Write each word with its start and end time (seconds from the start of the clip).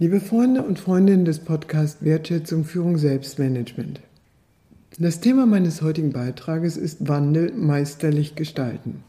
Liebe 0.00 0.20
Freunde 0.20 0.62
und 0.62 0.78
Freundinnen 0.78 1.24
des 1.24 1.40
Podcasts 1.40 2.04
Wertschätzung 2.04 2.64
Führung 2.64 2.98
Selbstmanagement. 2.98 4.00
Das 4.96 5.18
Thema 5.18 5.44
meines 5.44 5.82
heutigen 5.82 6.12
Beitrages 6.12 6.76
ist 6.76 7.08
Wandel 7.08 7.52
meisterlich 7.52 8.36
gestalten. 8.36 9.02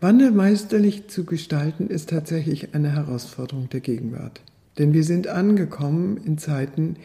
Wandel 0.00 0.32
meisterlich 0.32 1.06
zu 1.06 1.24
gestalten 1.24 1.86
ist 1.86 2.10
tatsächlich 2.10 2.74
eine 2.74 2.92
Herausforderung 2.92 3.68
der 3.68 3.78
Gegenwart. 3.78 4.40
Denn 4.78 4.92
wir 4.92 5.04
sind 5.04 5.28
angekommen 5.28 6.16
in 6.16 6.38
Zeiten, 6.38 6.96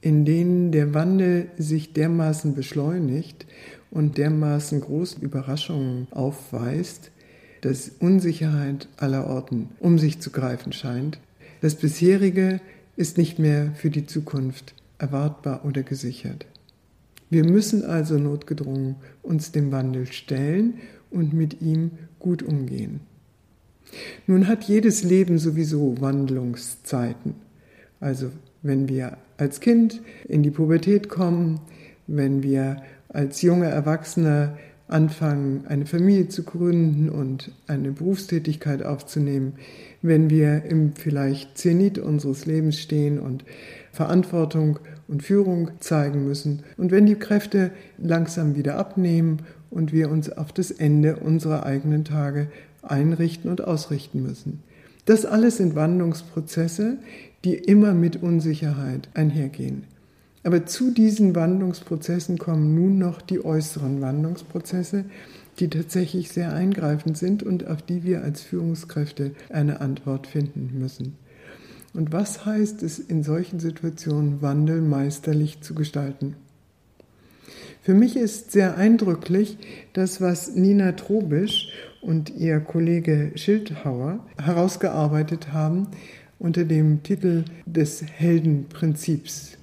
in 0.00 0.24
denen 0.24 0.70
der 0.70 0.94
Wandel 0.94 1.48
sich 1.58 1.94
dermaßen 1.94 2.54
beschleunigt 2.54 3.44
und 3.90 4.18
dermaßen 4.18 4.82
großen 4.82 5.20
Überraschungen 5.20 6.06
aufweist, 6.12 7.10
dass 7.62 7.90
Unsicherheit 7.98 8.86
aller 8.98 9.26
Orten 9.26 9.70
um 9.80 9.98
sich 9.98 10.20
zu 10.20 10.30
greifen 10.30 10.72
scheint, 10.72 11.18
das 11.60 11.74
bisherige 11.74 12.60
ist 12.96 13.18
nicht 13.18 13.38
mehr 13.38 13.72
für 13.74 13.90
die 13.90 14.06
Zukunft 14.06 14.74
erwartbar 14.98 15.64
oder 15.64 15.82
gesichert. 15.82 16.46
Wir 17.30 17.44
müssen 17.44 17.84
also 17.84 18.18
notgedrungen 18.18 18.96
uns 19.22 19.52
dem 19.52 19.70
Wandel 19.70 20.06
stellen 20.06 20.74
und 21.10 21.32
mit 21.32 21.60
ihm 21.60 21.92
gut 22.18 22.42
umgehen. 22.42 23.00
Nun 24.26 24.48
hat 24.48 24.64
jedes 24.64 25.02
Leben 25.02 25.38
sowieso 25.38 26.00
Wandlungszeiten. 26.00 27.34
Also 28.00 28.30
wenn 28.62 28.88
wir 28.88 29.18
als 29.36 29.60
Kind 29.60 30.02
in 30.26 30.42
die 30.42 30.50
Pubertät 30.50 31.08
kommen, 31.08 31.60
wenn 32.06 32.42
wir 32.42 32.82
als 33.08 33.42
junge 33.42 33.66
Erwachsene 33.66 34.58
anfangen, 34.88 35.64
eine 35.68 35.86
Familie 35.86 36.28
zu 36.28 36.42
gründen 36.42 37.08
und 37.10 37.52
eine 37.66 37.92
Berufstätigkeit 37.92 38.82
aufzunehmen, 38.82 39.54
wenn 40.02 40.30
wir 40.30 40.64
im 40.64 40.94
vielleicht 40.94 41.58
Zenit 41.58 41.98
unseres 41.98 42.46
Lebens 42.46 42.78
stehen 42.78 43.18
und 43.18 43.44
Verantwortung 43.92 44.78
und 45.06 45.22
Führung 45.22 45.70
zeigen 45.80 46.26
müssen 46.26 46.62
und 46.76 46.90
wenn 46.90 47.06
die 47.06 47.16
Kräfte 47.16 47.70
langsam 47.98 48.56
wieder 48.56 48.78
abnehmen 48.78 49.38
und 49.70 49.92
wir 49.92 50.10
uns 50.10 50.30
auf 50.30 50.52
das 50.52 50.70
Ende 50.70 51.16
unserer 51.16 51.66
eigenen 51.66 52.04
Tage 52.04 52.48
einrichten 52.82 53.50
und 53.50 53.62
ausrichten 53.62 54.22
müssen. 54.22 54.62
Das 55.04 55.24
alles 55.24 55.56
sind 55.56 55.74
Wandlungsprozesse, 55.74 56.98
die 57.44 57.54
immer 57.54 57.94
mit 57.94 58.22
Unsicherheit 58.22 59.08
einhergehen. 59.14 59.84
Aber 60.42 60.66
zu 60.66 60.92
diesen 60.92 61.34
Wandlungsprozessen 61.34 62.38
kommen 62.38 62.74
nun 62.74 62.98
noch 62.98 63.20
die 63.20 63.44
äußeren 63.44 64.00
Wandlungsprozesse, 64.00 65.04
die 65.58 65.68
tatsächlich 65.68 66.30
sehr 66.30 66.52
eingreifend 66.52 67.18
sind 67.18 67.42
und 67.42 67.66
auf 67.66 67.82
die 67.82 68.04
wir 68.04 68.22
als 68.22 68.42
Führungskräfte 68.42 69.32
eine 69.50 69.80
Antwort 69.80 70.26
finden 70.26 70.78
müssen. 70.78 71.16
Und 71.94 72.12
was 72.12 72.44
heißt 72.46 72.82
es 72.82 72.98
in 72.98 73.22
solchen 73.22 73.58
Situationen, 73.58 74.40
Wandel 74.40 74.80
meisterlich 74.80 75.60
zu 75.62 75.74
gestalten? 75.74 76.36
Für 77.82 77.94
mich 77.94 78.16
ist 78.16 78.52
sehr 78.52 78.76
eindrücklich 78.76 79.58
das, 79.94 80.20
was 80.20 80.54
Nina 80.54 80.92
Trobisch 80.92 81.72
und 82.00 82.30
ihr 82.30 82.60
Kollege 82.60 83.32
Schildhauer 83.34 84.20
herausgearbeitet 84.40 85.52
haben 85.52 85.88
unter 86.38 86.64
dem 86.64 87.02
Titel 87.02 87.44
des 87.66 88.04
Heldenprinzips. 88.04 89.57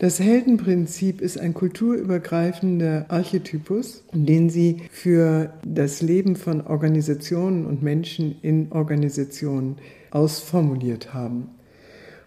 Das 0.00 0.18
Heldenprinzip 0.18 1.20
ist 1.20 1.38
ein 1.38 1.52
kulturübergreifender 1.52 3.04
Archetypus, 3.08 4.02
den 4.14 4.48
sie 4.48 4.78
für 4.90 5.52
das 5.62 6.00
Leben 6.00 6.36
von 6.36 6.62
Organisationen 6.62 7.66
und 7.66 7.82
Menschen 7.82 8.36
in 8.40 8.72
Organisationen 8.72 9.76
ausformuliert 10.10 11.12
haben. 11.12 11.50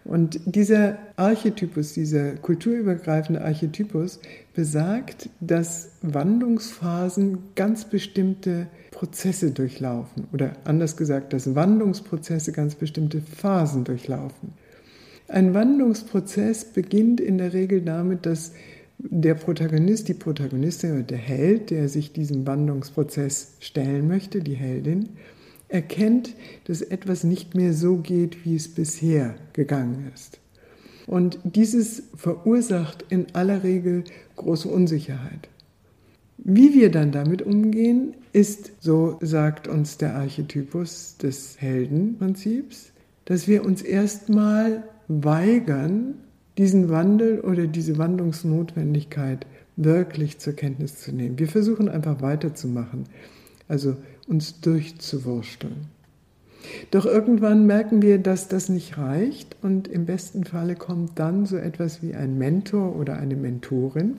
Und 0.04 0.38
dieser 0.44 0.98
Archetypus, 1.16 1.94
dieser 1.94 2.36
kulturübergreifende 2.36 3.42
Archetypus 3.42 4.20
besagt, 4.54 5.28
dass 5.40 5.96
Wandlungsphasen 6.02 7.38
ganz 7.56 7.86
bestimmte 7.86 8.68
Prozesse 8.92 9.50
durchlaufen 9.50 10.28
oder 10.32 10.52
anders 10.64 10.96
gesagt, 10.96 11.32
dass 11.32 11.56
Wandlungsprozesse 11.56 12.52
ganz 12.52 12.76
bestimmte 12.76 13.20
Phasen 13.20 13.82
durchlaufen. 13.82 14.52
Ein 15.28 15.54
Wandlungsprozess 15.54 16.66
beginnt 16.66 17.20
in 17.20 17.38
der 17.38 17.52
Regel 17.52 17.80
damit, 17.80 18.26
dass 18.26 18.52
der 18.98 19.34
Protagonist, 19.34 20.08
die 20.08 20.14
Protagonistin 20.14 20.92
oder 20.92 21.02
der 21.02 21.18
Held, 21.18 21.70
der 21.70 21.88
sich 21.88 22.12
diesem 22.12 22.46
Wandlungsprozess 22.46 23.54
stellen 23.60 24.06
möchte, 24.06 24.40
die 24.40 24.54
Heldin, 24.54 25.10
erkennt, 25.68 26.34
dass 26.64 26.82
etwas 26.82 27.24
nicht 27.24 27.54
mehr 27.54 27.72
so 27.72 27.96
geht, 27.96 28.44
wie 28.44 28.54
es 28.54 28.68
bisher 28.68 29.34
gegangen 29.52 30.10
ist. 30.14 30.38
Und 31.06 31.38
dieses 31.42 32.04
verursacht 32.14 33.04
in 33.08 33.26
aller 33.34 33.62
Regel 33.62 34.04
große 34.36 34.68
Unsicherheit. 34.68 35.48
Wie 36.38 36.74
wir 36.74 36.90
dann 36.90 37.12
damit 37.12 37.42
umgehen, 37.42 38.14
ist, 38.32 38.72
so 38.80 39.18
sagt 39.20 39.68
uns 39.68 39.98
der 39.98 40.14
Archetypus 40.16 41.16
des 41.18 41.60
Heldenprinzips, 41.60 42.92
dass 43.24 43.48
wir 43.48 43.64
uns 43.64 43.82
erstmal 43.82 44.84
weigern, 45.08 46.14
diesen 46.58 46.88
Wandel 46.88 47.40
oder 47.40 47.66
diese 47.66 47.98
Wandlungsnotwendigkeit 47.98 49.46
wirklich 49.76 50.38
zur 50.38 50.52
Kenntnis 50.52 50.96
zu 50.98 51.12
nehmen. 51.12 51.38
Wir 51.38 51.48
versuchen 51.48 51.88
einfach 51.88 52.22
weiterzumachen, 52.22 53.04
also 53.68 53.96
uns 54.28 54.60
durchzuwursteln. 54.60 55.88
Doch 56.90 57.04
irgendwann 57.04 57.66
merken 57.66 58.02
wir, 58.02 58.18
dass 58.18 58.48
das 58.48 58.68
nicht 58.68 58.96
reicht 58.96 59.56
und 59.62 59.88
im 59.88 60.06
besten 60.06 60.44
Falle 60.44 60.76
kommt 60.76 61.18
dann 61.18 61.44
so 61.44 61.56
etwas 61.56 62.02
wie 62.02 62.14
ein 62.14 62.38
Mentor 62.38 62.96
oder 62.96 63.18
eine 63.18 63.36
Mentorin, 63.36 64.16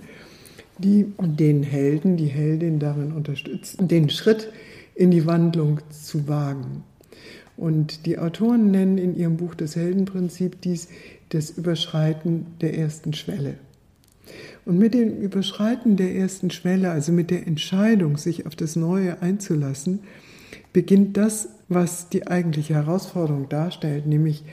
die 0.78 1.12
den 1.20 1.64
Helden, 1.64 2.18
die 2.18 2.28
Heldin 2.28 2.80
darin 2.80 3.14
unterstützt, 3.14 3.78
den 3.80 4.10
Schritt 4.10 4.52
in 4.94 5.10
die 5.12 5.26
Wandlung 5.26 5.80
zu 5.90 6.28
wagen. 6.28 6.84
Und 7.58 8.06
die 8.06 8.18
Autoren 8.20 8.72
nennen 8.72 8.98
in 8.98 9.16
ihrem 9.16 9.38
Buch 9.38 9.56
das 9.56 9.76
Heldenprinzip 9.76 10.62
dies 10.62 10.90
das 11.30 11.52
Überschreiten 11.52 12.48
der 12.62 12.78
ersten 12.78 13.14
Schwelle. 13.14 13.56
Und 14.66 14.78
mit 14.78 14.94
dem 14.94 15.18
Überschreiten 15.18 15.96
der 15.96 16.16
ersten 16.16 16.50
Schwelle, 16.52 16.92
also 16.92 17.12
mit 17.12 17.30
der 17.30 17.48
Entscheidung, 17.48 18.18
sich 18.18 18.46
auf 18.46 18.56
das 18.56 18.76
Neue 18.76 19.22
einzulassen, 19.22 20.00
beginnt 20.74 21.18
das, 21.18 21.50
was 21.70 22.10
die 22.10 22.28
eigentliche 22.28 22.74
Herausforderung 22.74 23.48
darstellt, 23.50 24.08
nämlich 24.08 24.44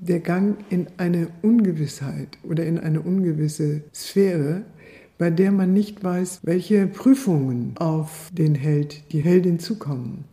der 0.00 0.20
Gang 0.20 0.58
in 0.70 0.86
eine 0.96 1.28
Ungewissheit 1.42 2.38
oder 2.42 2.64
in 2.64 2.78
eine 2.78 3.00
ungewisse 3.00 3.82
Sphäre, 3.94 4.62
bei 5.18 5.30
der 5.30 5.50
man 5.50 5.72
nicht 5.72 6.02
weiß, 6.02 6.40
welche 6.44 6.86
Prüfungen 6.86 7.74
auf 7.78 8.30
den 8.32 8.54
Held, 8.54 9.12
die 9.12 9.20
Heldin 9.20 9.58
zukommen. 9.58 10.24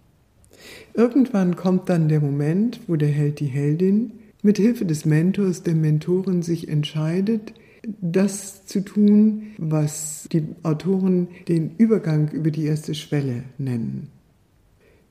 Irgendwann 0.93 1.55
kommt 1.55 1.89
dann 1.89 2.09
der 2.09 2.21
Moment, 2.21 2.79
wo 2.87 2.95
der 2.95 3.09
Held, 3.09 3.39
die 3.39 3.45
Heldin 3.45 4.11
mit 4.41 4.57
Hilfe 4.57 4.85
des 4.85 5.05
Mentors, 5.05 5.63
der 5.63 5.75
Mentorin 5.75 6.41
sich 6.41 6.67
entscheidet, 6.67 7.53
das 8.01 8.65
zu 8.65 8.81
tun, 8.81 9.53
was 9.57 10.27
die 10.31 10.43
Autoren 10.63 11.27
den 11.47 11.75
Übergang 11.77 12.29
über 12.29 12.51
die 12.51 12.65
erste 12.65 12.95
Schwelle 12.95 13.43
nennen. 13.57 14.09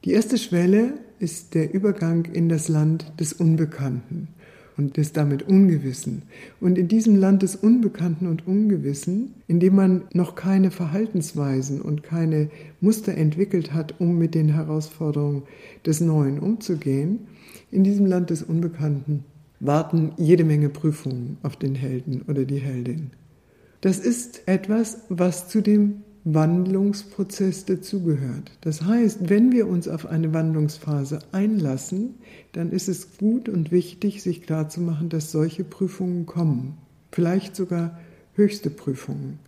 Die 0.04 0.12
erste 0.12 0.38
Schwelle 0.38 0.94
ist 1.18 1.54
der 1.54 1.72
Übergang 1.72 2.26
in 2.26 2.48
das 2.48 2.68
Land 2.68 3.12
des 3.18 3.32
Unbekannten 3.32 4.28
und 4.76 4.96
des 4.96 5.12
damit 5.12 5.42
Ungewissen. 5.42 6.22
Und 6.60 6.78
in 6.78 6.88
diesem 6.88 7.16
Land 7.16 7.42
des 7.42 7.56
Unbekannten 7.56 8.26
und 8.26 8.46
Ungewissen, 8.46 9.34
in 9.46 9.60
dem 9.60 9.76
man 9.76 10.02
noch 10.12 10.34
keine 10.34 10.70
Verhaltensweisen 10.70 11.80
und 11.80 12.02
keine 12.02 12.50
Muster 12.80 13.14
entwickelt 13.14 13.72
hat, 13.72 14.00
um 14.00 14.18
mit 14.18 14.34
den 14.34 14.48
Herausforderungen 14.48 15.42
des 15.84 16.00
Neuen 16.00 16.38
umzugehen, 16.38 17.20
in 17.70 17.84
diesem 17.84 18.06
Land 18.06 18.30
des 18.30 18.42
Unbekannten 18.42 19.24
warten 19.60 20.12
jede 20.16 20.44
Menge 20.44 20.68
Prüfungen 20.68 21.38
auf 21.42 21.56
den 21.56 21.74
Helden 21.74 22.22
oder 22.28 22.44
die 22.44 22.58
Heldin. 22.58 23.10
Das 23.80 23.98
ist 23.98 24.42
etwas, 24.46 25.00
was 25.08 25.48
zu 25.48 25.60
dem 25.60 26.03
Wandlungsprozess 26.24 27.66
dazugehört. 27.66 28.50
Das 28.62 28.82
heißt, 28.82 29.28
wenn 29.28 29.52
wir 29.52 29.68
uns 29.68 29.88
auf 29.88 30.06
eine 30.06 30.32
Wandlungsphase 30.32 31.18
einlassen, 31.32 32.14
dann 32.52 32.70
ist 32.72 32.88
es 32.88 33.18
gut 33.18 33.48
und 33.48 33.70
wichtig, 33.70 34.22
sich 34.22 34.42
klarzumachen, 34.42 35.10
dass 35.10 35.30
solche 35.30 35.64
Prüfungen 35.64 36.24
kommen. 36.24 36.78
Vielleicht 37.12 37.54
sogar 37.54 37.98
höchste 38.34 38.70
Prüfungen. 38.70 39.38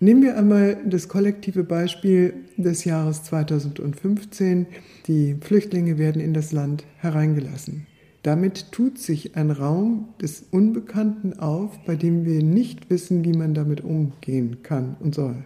Nehmen 0.00 0.22
wir 0.22 0.36
einmal 0.36 0.78
das 0.84 1.08
kollektive 1.08 1.64
Beispiel 1.64 2.34
des 2.56 2.84
Jahres 2.84 3.22
2015. 3.22 4.66
Die 5.06 5.36
Flüchtlinge 5.40 5.96
werden 5.96 6.20
in 6.20 6.34
das 6.34 6.52
Land 6.52 6.84
hereingelassen. 6.98 7.86
Damit 8.22 8.70
tut 8.70 8.98
sich 8.98 9.36
ein 9.36 9.50
Raum 9.50 10.08
des 10.20 10.44
Unbekannten 10.50 11.38
auf, 11.38 11.78
bei 11.86 11.96
dem 11.96 12.24
wir 12.24 12.42
nicht 12.42 12.90
wissen, 12.90 13.24
wie 13.24 13.32
man 13.32 13.54
damit 13.54 13.82
umgehen 13.82 14.58
kann 14.62 14.96
und 15.00 15.14
soll. 15.14 15.44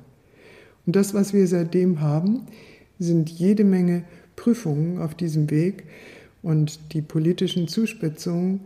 Und 0.86 0.96
das, 0.96 1.14
was 1.14 1.32
wir 1.32 1.46
seitdem 1.46 2.00
haben, 2.00 2.46
sind 2.98 3.28
jede 3.28 3.64
Menge 3.64 4.04
Prüfungen 4.36 4.98
auf 4.98 5.14
diesem 5.14 5.50
Weg. 5.50 5.84
Und 6.42 6.92
die 6.92 7.02
politischen 7.02 7.66
Zuspitzungen 7.66 8.60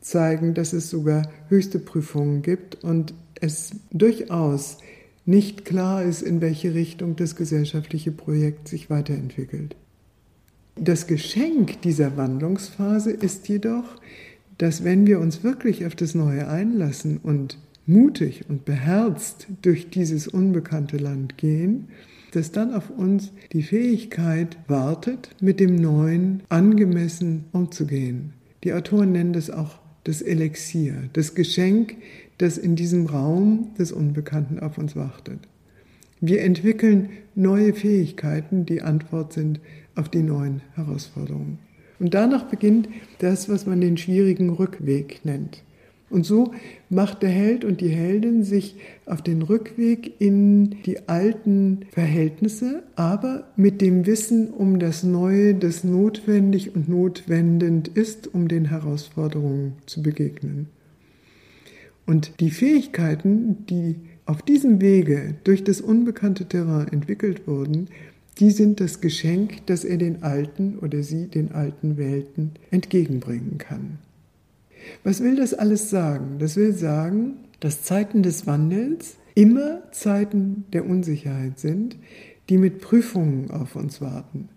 zeigen, 0.00 0.54
dass 0.54 0.72
es 0.72 0.88
sogar 0.88 1.30
höchste 1.48 1.78
Prüfungen 1.78 2.42
gibt 2.42 2.82
und 2.82 3.12
es 3.40 3.72
durchaus 3.92 4.78
nicht 5.26 5.64
klar 5.64 6.02
ist, 6.02 6.22
in 6.22 6.40
welche 6.40 6.72
Richtung 6.72 7.16
das 7.16 7.36
gesellschaftliche 7.36 8.12
Projekt 8.12 8.68
sich 8.68 8.88
weiterentwickelt. 8.88 9.76
Das 10.76 11.06
Geschenk 11.06 11.82
dieser 11.82 12.16
Wandlungsphase 12.16 13.10
ist 13.10 13.48
jedoch, 13.48 13.96
dass 14.58 14.84
wenn 14.84 15.06
wir 15.06 15.20
uns 15.20 15.42
wirklich 15.42 15.84
auf 15.84 15.94
das 15.94 16.14
Neue 16.14 16.48
einlassen 16.48 17.18
und 17.22 17.58
mutig 17.86 18.44
und 18.48 18.64
beherzt 18.64 19.46
durch 19.62 19.90
dieses 19.90 20.28
unbekannte 20.28 20.96
Land 20.96 21.38
gehen, 21.38 21.88
dass 22.32 22.52
dann 22.52 22.74
auf 22.74 22.90
uns 22.90 23.32
die 23.52 23.62
Fähigkeit 23.62 24.58
wartet, 24.68 25.30
mit 25.40 25.60
dem 25.60 25.76
Neuen 25.76 26.42
angemessen 26.48 27.44
umzugehen. 27.52 28.34
Die 28.64 28.72
Autoren 28.72 29.12
nennen 29.12 29.32
das 29.32 29.50
auch 29.50 29.78
das 30.04 30.22
Elixier, 30.22 30.94
das 31.12 31.34
Geschenk, 31.34 31.96
das 32.38 32.58
in 32.58 32.76
diesem 32.76 33.06
Raum 33.06 33.74
des 33.78 33.92
Unbekannten 33.92 34.58
auf 34.58 34.78
uns 34.78 34.96
wartet. 34.96 35.40
Wir 36.20 36.42
entwickeln 36.42 37.10
neue 37.34 37.74
Fähigkeiten, 37.74 38.66
die 38.66 38.82
Antwort 38.82 39.32
sind 39.32 39.60
auf 39.94 40.08
die 40.08 40.22
neuen 40.22 40.62
Herausforderungen. 40.74 41.58
Und 41.98 42.14
danach 42.14 42.44
beginnt 42.44 42.88
das, 43.18 43.48
was 43.48 43.66
man 43.66 43.80
den 43.80 43.96
schwierigen 43.96 44.50
Rückweg 44.50 45.20
nennt. 45.24 45.62
Und 46.08 46.24
so 46.24 46.52
macht 46.88 47.22
der 47.22 47.30
Held 47.30 47.64
und 47.64 47.80
die 47.80 47.88
Heldin 47.88 48.44
sich 48.44 48.76
auf 49.06 49.22
den 49.22 49.42
Rückweg 49.42 50.20
in 50.20 50.82
die 50.84 51.08
alten 51.08 51.80
Verhältnisse, 51.90 52.84
aber 52.94 53.48
mit 53.56 53.80
dem 53.80 54.06
Wissen 54.06 54.50
um 54.50 54.78
das 54.78 55.02
Neue, 55.02 55.54
das 55.54 55.82
notwendig 55.82 56.76
und 56.76 56.88
notwendend 56.88 57.88
ist, 57.88 58.32
um 58.32 58.46
den 58.46 58.66
Herausforderungen 58.66 59.72
zu 59.86 60.00
begegnen. 60.02 60.68
Und 62.06 62.38
die 62.38 62.50
Fähigkeiten, 62.50 63.66
die 63.66 63.96
auf 64.26 64.42
diesem 64.42 64.80
Wege 64.80 65.34
durch 65.42 65.64
das 65.64 65.80
unbekannte 65.80 66.44
Terrain 66.44 66.86
entwickelt 66.88 67.48
wurden, 67.48 67.88
die 68.38 68.50
sind 68.50 68.80
das 68.80 69.00
Geschenk, 69.00 69.66
das 69.66 69.84
er 69.84 69.96
den 69.96 70.22
alten 70.22 70.78
oder 70.78 71.02
sie 71.02 71.26
den 71.26 71.52
alten 71.52 71.96
Welten 71.96 72.52
entgegenbringen 72.70 73.58
kann. 73.58 73.98
Was 75.04 75.22
will 75.22 75.36
das 75.36 75.54
alles 75.54 75.90
sagen? 75.90 76.36
Das 76.38 76.56
will 76.56 76.72
sagen, 76.72 77.34
dass 77.60 77.82
Zeiten 77.82 78.22
des 78.22 78.46
Wandels 78.46 79.16
immer 79.34 79.82
Zeiten 79.92 80.64
der 80.72 80.86
Unsicherheit 80.86 81.58
sind, 81.58 81.96
die 82.48 82.58
mit 82.58 82.80
Prüfungen 82.80 83.50
auf 83.50 83.76
uns 83.76 84.00
warten. 84.00 84.48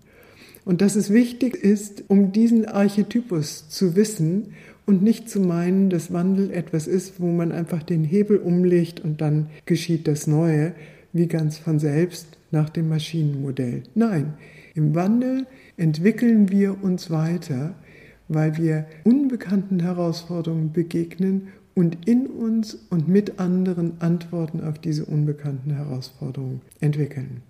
Und 0.66 0.82
dass 0.82 0.96
es 0.96 1.12
wichtig 1.12 1.56
ist, 1.56 2.04
um 2.08 2.32
diesen 2.32 2.66
Archetypus 2.66 3.70
zu 3.70 3.96
wissen 3.96 4.54
und 4.86 5.02
nicht 5.02 5.30
zu 5.30 5.40
meinen, 5.40 5.90
dass 5.90 6.14
Wandel 6.14 6.52
etwas 6.52 6.88
ist, 6.88 7.20
wo 7.20 7.28
man 7.28 7.52
einfach 7.52 7.84
den 7.84 8.04
Hebel 8.04 8.38
umlegt 8.38 9.00
und 9.00 9.22
dann 9.22 9.48
geschieht 9.66 10.08
das 10.08 10.28
Neue, 10.28 10.74
wie 11.14 11.28
ganz 11.28 11.58
von 11.58 11.80
selbst 11.80 12.38
nach 12.52 12.70
dem 12.70 12.90
Maschinenmodell. 12.90 13.84
Nein, 13.96 14.34
im 14.76 14.96
Wandel 14.96 15.48
entwickeln 15.78 16.52
wir 16.52 16.84
uns 16.84 17.10
weiter 17.10 17.76
weil 18.30 18.58
wir 18.58 18.86
unbekannten 19.04 19.82
Herausforderungen 19.82 20.72
begegnen 20.72 21.50
und 21.76 22.08
in 22.08 22.28
uns 22.28 22.78
und 22.90 23.08
mit 23.08 23.40
anderen 23.40 24.00
Antworten 24.00 24.62
auf 24.62 24.80
diese 24.80 25.06
unbekannten 25.06 25.72
Herausforderungen 25.72 26.62
entwickeln. 26.80 27.42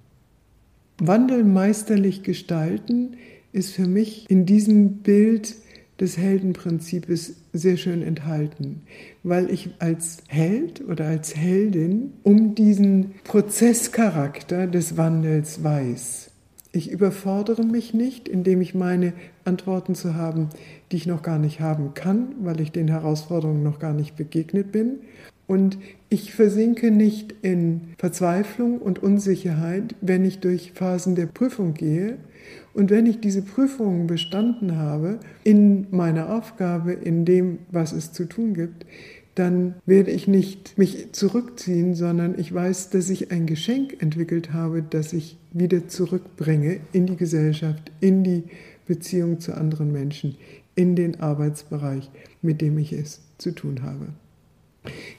Wandel 1.00 1.44
meisterlich 1.44 2.24
gestalten 2.24 3.18
ist 3.52 3.72
für 3.72 3.88
mich 3.88 4.30
in 4.30 4.46
diesem 4.46 4.98
Bild 4.98 5.56
des 6.00 6.18
Heldenprinzips 6.18 7.34
sehr 7.52 7.78
schön 7.78 8.02
enthalten, 8.02 8.84
weil 9.24 9.50
ich 9.50 9.70
als 9.80 10.20
Held 10.28 10.82
oder 10.88 11.08
als 11.08 11.36
Heldin 11.36 12.14
um 12.24 12.56
diesen 12.56 13.16
Prozesscharakter 13.24 14.68
des 14.68 14.96
Wandels 14.98 15.64
weiß. 15.64 16.29
Ich 16.72 16.92
überfordere 16.92 17.64
mich 17.64 17.96
nicht, 17.96 18.28
indem 18.28 18.62
ich 18.62 18.76
meine 18.76 19.14
Antworten 19.44 19.96
zu 19.96 20.14
haben, 20.14 20.50
die 20.92 20.98
ich 20.98 21.08
noch 21.08 21.24
gar 21.24 21.40
nicht 21.40 21.62
haben 21.62 21.96
kann, 21.96 22.28
weil 22.42 22.62
ich 22.62 22.72
den 22.72 22.88
Herausforderungen 22.88 23.64
noch 23.64 23.80
gar 23.80 23.94
nicht 23.94 24.16
begegnet 24.16 24.72
bin. 24.72 25.00
Und 25.48 25.80
ich 26.10 26.32
versinke 26.36 26.92
nicht 26.92 27.34
in 27.42 27.96
Verzweiflung 27.98 28.78
und 28.78 29.02
Unsicherheit, 29.02 29.96
wenn 30.00 30.24
ich 30.24 30.42
durch 30.42 30.74
Phasen 30.74 31.16
der 31.16 31.26
Prüfung 31.26 31.74
gehe. 31.74 32.18
Und 32.76 32.92
wenn 32.92 33.08
ich 33.08 33.20
diese 33.20 33.42
Prüfungen 33.42 34.06
bestanden 34.06 34.78
habe 34.78 35.20
in 35.44 35.88
meiner 35.90 36.32
Aufgabe, 36.36 36.94
in 36.94 37.26
dem, 37.26 37.58
was 37.72 37.94
es 37.94 38.12
zu 38.12 38.26
tun 38.26 38.54
gibt, 38.54 38.86
dann 39.40 39.76
werde 39.86 40.12
ich 40.12 40.28
nicht 40.28 40.78
mich 40.78 41.14
zurückziehen, 41.14 41.96
sondern 41.96 42.38
ich 42.38 42.54
weiß, 42.54 42.90
dass 42.90 43.10
ich 43.10 43.32
ein 43.32 43.46
Geschenk 43.46 44.02
entwickelt 44.02 44.52
habe, 44.52 44.84
das 44.84 45.14
ich 45.14 45.38
wieder 45.54 45.88
zurückbringe 45.88 46.82
in 46.92 47.06
die 47.06 47.16
Gesellschaft, 47.16 47.92
in 48.02 48.24
die 48.24 48.44
Beziehung 48.86 49.40
zu 49.40 49.56
anderen 49.56 49.92
Menschen, 49.92 50.36
in 50.76 50.96
den 50.96 51.22
Arbeitsbereich, 51.22 52.12
mit 52.42 52.60
dem 52.60 52.78
ich 52.78 52.92
es 52.92 53.22
zu 53.38 53.52
tun 53.52 53.82
habe. 53.82 54.08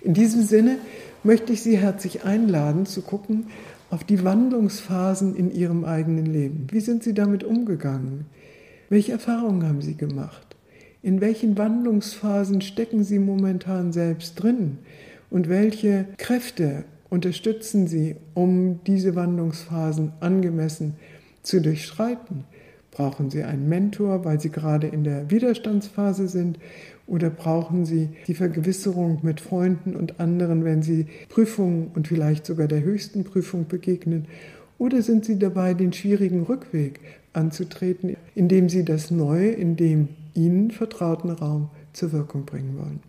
In 0.03 0.15
diesem 0.15 0.43
Sinne 0.43 0.79
möchte 1.25 1.53
ich 1.53 1.63
Sie 1.63 1.79
herzlich 1.79 2.25
einladen, 2.25 2.87
zu 2.87 3.03
gucken 3.03 3.47
auf 3.89 4.05
die 4.05 4.23
Wandlungsphasen 4.23 5.35
in 5.35 5.51
Ihrem 5.51 5.85
eigenen 5.85 6.27
Leben. 6.27 6.67
Wie 6.71 6.81
sind 6.81 7.03
Sie 7.03 7.15
damit 7.15 7.43
umgegangen? 7.43 8.27
Welche 8.89 9.13
Erfahrungen 9.13 9.67
haben 9.67 9.83
Sie 9.83 9.97
gemacht? 9.97 10.50
In 11.03 11.23
welchen 11.23 11.57
Wandlungsphasen 11.57 12.61
stecken 12.61 13.05
Sie 13.05 13.19
momentan 13.19 13.91
selbst 13.91 14.35
drin? 14.35 14.79
Und 15.31 15.49
welche 15.49 16.05
Kräfte 16.19 16.85
unterstützen 17.09 17.87
Sie, 17.87 18.17
um 18.35 18.81
diese 18.87 19.15
Wandlungsphasen 19.15 20.13
angemessen 20.21 20.97
zu 21.43 21.63
durchschreiten? 21.63 22.45
Brauchen 22.91 23.31
Sie 23.31 23.45
einen 23.45 23.67
Mentor, 23.67 24.27
weil 24.27 24.41
Sie 24.41 24.51
gerade 24.51 24.89
in 24.89 25.03
der 25.05 25.31
Widerstandsphase 25.31 26.29
sind? 26.29 26.59
Oder 27.07 27.31
brauchen 27.31 27.87
Sie 27.87 28.11
die 28.27 28.35
Vergewisserung 28.35 29.21
mit 29.23 29.41
Freunden 29.41 29.97
und 29.97 30.21
anderen, 30.21 30.65
wenn 30.65 30.83
Sie 30.83 31.07
Prüfungen 31.31 31.93
und 31.95 32.09
vielleicht 32.09 32.45
sogar 32.45 32.69
der 32.69 32.83
höchsten 32.83 33.25
Prüfung 33.25 33.69
begegnen? 33.69 34.27
Oder 34.77 35.01
sind 35.01 35.25
Sie 35.25 35.39
dabei, 35.39 35.73
den 35.73 35.95
schwierigen 35.95 36.43
Rückweg 36.43 37.01
anzutreten, 37.33 38.17
indem 38.35 38.69
Sie 38.69 38.85
das 38.85 39.11
Neue, 39.11 39.51
in 39.51 39.77
dem 39.77 40.09
Ihnen 40.35 40.71
vertrauten 40.71 41.31
Raum 41.31 41.71
zur 41.93 42.13
Wirkung 42.13 42.45
bringen 42.45 42.77
wollen. 42.79 43.01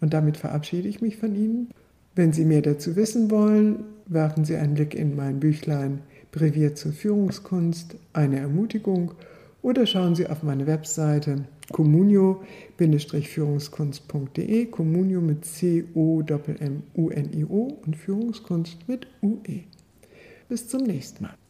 Und 0.00 0.14
damit 0.14 0.36
verabschiede 0.36 0.88
ich 0.88 1.00
mich 1.00 1.16
von 1.16 1.34
Ihnen. 1.34 1.70
Wenn 2.14 2.32
Sie 2.32 2.44
mehr 2.44 2.62
dazu 2.62 2.94
wissen 2.96 3.30
wollen, 3.30 3.84
werfen 4.06 4.44
Sie 4.44 4.56
einen 4.56 4.74
Blick 4.74 4.94
in 4.94 5.16
mein 5.16 5.40
Büchlein 5.40 6.00
Brevier 6.32 6.74
zur 6.74 6.92
Führungskunst, 6.92 7.96
eine 8.12 8.38
Ermutigung 8.38 9.12
oder 9.60 9.86
schauen 9.86 10.14
Sie 10.14 10.26
auf 10.26 10.42
meine 10.42 10.66
Webseite 10.66 11.44
communio-führungskunst.de, 11.70 14.66
Communio 14.66 15.20
mit 15.20 15.44
C-O-M-M-U-N-I-O 15.44 16.18
und 17.86 17.96
Führungskunst 17.96 18.88
mit 18.88 19.06
UE. 19.22 19.60
Bis 20.48 20.68
zum 20.68 20.82
nächsten 20.82 21.24
Mal. 21.24 21.41